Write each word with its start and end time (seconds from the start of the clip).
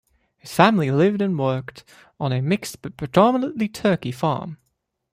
His 0.39 0.51
family 0.51 0.89
lived 0.89 1.21
and 1.21 1.37
worked 1.37 1.83
on 2.19 2.31
a 2.31 2.41
mixed 2.41 2.81
but 2.81 2.97
predominately 2.97 3.67
turkey 3.71 4.11
farm. 4.11 4.57